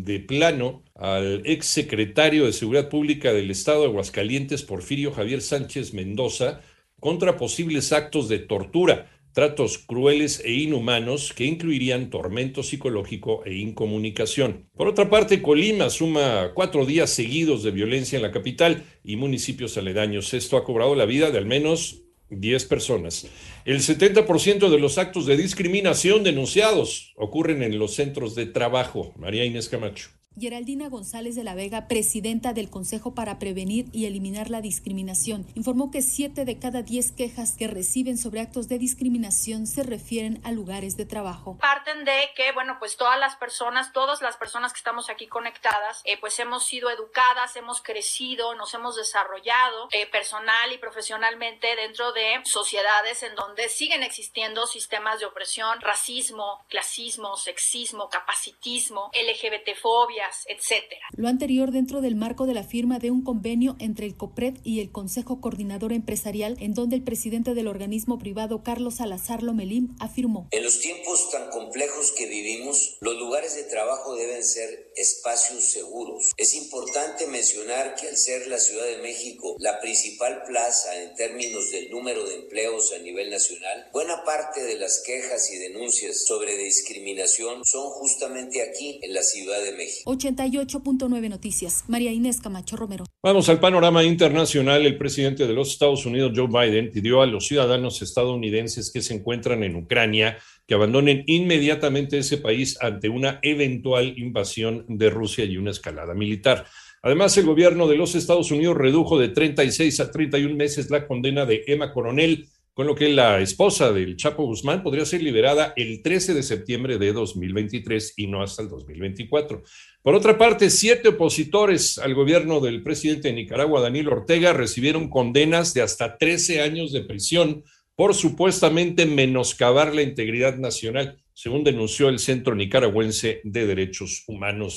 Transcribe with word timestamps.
de 0.05 0.19
plano 0.19 0.83
al 0.97 1.43
ex 1.45 1.67
secretario 1.67 2.45
de 2.45 2.53
Seguridad 2.53 2.89
Pública 2.89 3.33
del 3.33 3.53
Estado 3.53 3.83
de 3.83 3.87
Aguascalientes, 3.87 4.65
Porfirio 4.65 5.13
Javier 5.13 5.43
Sánchez 5.43 5.95
Mendoza, 5.95 6.61
contra 7.01 7.37
posibles 7.37 7.93
actos 7.93 8.29
de 8.29 8.39
tortura 8.39 9.11
tratos 9.39 9.79
crueles 9.79 10.43
e 10.45 10.53
inhumanos 10.53 11.33
que 11.33 11.45
incluirían 11.45 12.11
tormento 12.11 12.65
psicológico 12.65 13.45
e 13.45 13.55
incomunicación. 13.55 14.69
Por 14.75 14.89
otra 14.89 15.09
parte, 15.11 15.43
Colima 15.43 15.91
suma 15.91 16.51
cuatro 16.55 16.85
días 16.85 17.11
seguidos 17.11 17.63
de 17.63 17.71
violencia 17.71 18.17
en 18.17 18.23
la 18.23 18.33
capital 18.33 18.83
y 19.05 19.15
municipios 19.15 19.79
aledaños. 19.79 20.35
Esto 20.35 20.57
ha 20.57 20.65
cobrado 20.65 20.97
la 20.97 21.05
vida 21.05 21.31
de 21.31 21.39
al 21.39 21.47
menos 21.47 22.03
10 22.31 22.65
personas. 22.65 23.29
El 23.65 23.79
70% 23.79 24.71
de 24.71 24.79
los 24.81 24.99
actos 24.99 25.25
de 25.27 25.37
discriminación 25.37 26.25
denunciados 26.25 27.13
ocurren 27.17 27.63
en 27.63 27.79
los 27.79 27.95
centros 27.95 28.35
de 28.35 28.47
trabajo. 28.47 29.13
María 29.17 29.45
Inés 29.45 29.69
Camacho. 29.69 30.18
Geraldina 30.39 30.89
González 30.89 31.35
de 31.35 31.43
la 31.43 31.55
Vega, 31.55 31.89
presidenta 31.89 32.53
del 32.53 32.71
Consejo 32.71 33.15
para 33.15 33.39
Prevenir 33.39 33.87
y 33.93 34.07
Eliminar 34.07 34.51
la 34.51 34.61
Discriminación, 34.61 35.47
informó 35.55 35.91
que 35.91 36.03
siete 36.03 36.45
de 36.45 36.59
cada 36.59 36.83
diez 36.83 37.11
quejas 37.13 37.57
que 37.59 37.67
reciben 37.67 38.19
sobre 38.19 38.41
actos 38.41 38.69
de 38.69 38.79
discriminación 38.79 39.67
se 39.67 39.83
refieren 39.83 40.41
a 40.45 40.53
lugares 40.53 40.97
de 40.97 41.07
trabajo. 41.07 41.59
Parten 41.59 42.05
de 42.05 42.31
que, 42.37 42.53
bueno, 42.53 42.77
pues 42.79 42.97
todas 42.97 43.19
las 43.19 43.37
personas, 43.37 43.93
todas 43.93 44.23
las 44.23 44.37
personas 44.37 44.73
que 44.73 44.79
estamos 44.79 45.11
aquí 45.11 45.27
conectadas, 45.27 46.03
eh, 46.05 46.19
pues 46.21 46.39
hemos 46.39 46.65
sido 46.65 46.91
educadas, 46.91 47.57
hemos 47.57 47.83
crecido, 47.83 48.55
nos 48.55 48.73
hemos 48.75 48.97
desarrollado 48.97 49.89
eh, 49.91 50.07
personal 50.07 50.73
y 50.73 50.79
profesionalmente 50.79 51.75
dentro 51.75 52.13
de 52.13 52.41
sociedades 52.45 53.23
en 53.23 53.35
donde 53.35 53.69
siguen 53.69 54.03
existiendo 54.03 54.67
sistemas 54.67 55.21
de 55.21 55.27
opresión, 55.27 55.81
racismo, 55.81 56.65
clasismo, 56.69 57.37
sexismo, 57.37 58.09
capacitismo, 58.09 59.11
LGBTfobia 59.13 60.28
etcétera. 60.47 61.01
Lo 61.17 61.29
anterior 61.29 61.71
dentro 61.71 62.01
del 62.01 62.17
marco 62.17 62.47
de 62.47 62.55
la 62.55 62.65
firma 62.65 62.99
de 62.99 63.11
un 63.11 63.23
convenio 63.23 63.77
entre 63.79 64.07
el 64.07 64.17
COPRED 64.17 64.59
y 64.63 64.81
el 64.81 64.91
Consejo 64.91 65.41
Coordinador 65.41 65.93
Empresarial, 65.93 66.57
en 66.61 66.75
donde 66.75 66.97
el 66.97 67.03
presidente 67.03 67.55
del 67.55 67.69
organismo 67.69 68.19
privado, 68.19 68.63
Carlos 68.63 68.97
Salazar 68.97 69.43
Lomelim, 69.43 69.97
afirmó. 70.01 70.49
En 70.51 70.65
los 70.65 70.81
tiempos 70.81 71.31
tan 71.31 71.51
complejos 71.51 72.13
que 72.13 72.27
vivimos, 72.27 72.97
los 73.01 73.17
lugares 73.17 73.55
de 73.55 73.65
trabajo 73.65 74.15
deben 74.17 74.45
ser 74.45 74.93
espacios 74.97 75.65
seguros. 75.65 76.31
Es 76.37 76.55
importante 76.55 77.27
mencionar 77.27 77.95
que 77.95 78.09
al 78.09 78.17
ser 78.17 78.47
la 78.49 78.59
Ciudad 78.59 78.87
de 78.87 78.99
México 78.99 79.57
la 79.59 79.81
principal 79.81 80.43
plaza 80.47 81.03
en 81.03 81.15
términos 81.15 81.71
del 81.71 81.91
número 81.91 82.27
de 82.29 82.37
empleos 82.37 82.93
a 82.93 82.99
nivel 82.99 83.31
nacional, 83.31 83.89
buena 83.93 84.25
parte 84.25 84.63
de 84.65 84.77
las 84.77 85.03
quejas 85.05 85.51
y 85.53 85.59
denuncias 85.59 86.25
sobre 86.25 86.57
discriminación 86.57 87.65
son 87.65 87.91
justamente 87.91 88.63
aquí, 88.63 88.99
en 89.03 89.15
la 89.15 89.23
Ciudad 89.23 89.63
de 89.63 89.73
México. 89.73 90.11
88.9 90.19 91.29
Noticias. 91.29 91.85
María 91.89 92.13
Inés 92.13 92.41
Camacho 92.41 92.77
Romero. 92.77 93.05
Vamos 93.23 93.49
al 93.49 93.61
panorama 93.61 94.03
internacional. 94.03 94.85
El 94.85 94.99
presidente 94.99 95.47
de 95.47 95.53
los 95.53 95.71
Estados 95.71 96.05
Unidos, 96.05 96.33
Joe 96.35 96.49
Biden, 96.49 96.91
pidió 96.91 97.23
a 97.23 97.27
los 97.27 97.47
ciudadanos 97.47 98.03
estadounidenses 98.03 98.91
que 98.93 99.01
se 99.01 99.15
encuentran 99.15 99.63
en 99.63 99.77
Ucrania 99.77 100.39
que 100.67 100.75
abandonen 100.75 101.25
inmediatamente 101.27 102.19
ese 102.19 102.37
país 102.37 102.77
ante 102.83 103.09
una 103.09 103.39
eventual 103.43 104.19
invasión 104.19 104.85
de 104.87 105.09
Rusia 105.09 105.47
y 105.47 105.57
una 105.57 105.71
escalada 105.71 106.13
militar. 106.13 106.67
Además, 107.03 107.37
el 107.39 107.47
gobierno 107.47 107.89
de 107.89 107.97
los 107.97 108.15
Estados 108.15 108.51
Unidos 108.51 108.77
redujo 108.77 109.19
de 109.19 109.29
36 109.29 110.01
a 110.01 110.11
31 110.11 110.55
meses 110.55 110.91
la 110.91 111.07
condena 111.07 111.47
de 111.47 111.63
Emma 111.67 111.93
Coronel, 111.93 112.49
con 112.79 112.87
lo 112.87 112.95
que 112.95 113.09
la 113.09 113.41
esposa 113.41 113.91
del 113.91 114.15
Chapo 114.15 114.45
Guzmán 114.45 114.85
podría 114.85 115.05
ser 115.05 115.21
liberada 115.21 115.73
el 115.75 116.01
13 116.01 116.33
de 116.33 116.45
septiembre 116.45 116.97
de 116.97 117.13
2023 117.13 118.15
y 118.17 118.29
no 118.29 118.41
hasta 118.41 118.63
el 118.63 118.69
2024. 118.69 119.65
Por 120.01 120.15
otra 120.15 120.39
parte, 120.39 120.71
siete 120.71 121.09
opositores 121.09 121.99
al 121.99 122.15
gobierno 122.15 122.61
del 122.61 122.85
presidente 122.85 123.27
de 123.27 123.35
Nicaragua, 123.35 123.81
Daniel 123.81 124.07
Ortega, 124.11 124.53
recibieron 124.53 125.09
condenas 125.09 125.75
de 125.75 125.83
hasta 125.83 126.19
13 126.19 126.61
años 126.61 126.93
de 126.93 127.01
prisión 127.01 127.65
por 127.97 128.15
supuestamente 128.15 129.07
menoscabar 129.07 129.93
la 129.93 130.03
integridad 130.03 130.57
nacional, 130.57 131.19
según 131.35 131.65
denunció 131.65 132.09
el 132.09 132.21
Centro 132.21 132.55
Nicaragüense 132.55 133.41
de 133.43 133.67
Derechos 133.67 134.23
Humanos. 134.29 134.77